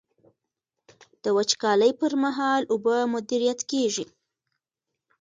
د 1.23 1.25
وچکالۍ 1.37 1.91
پر 1.99 2.13
مهال 2.23 2.61
اوبه 2.71 2.95
مدیریت 3.13 3.59
کیږي. 3.71 4.05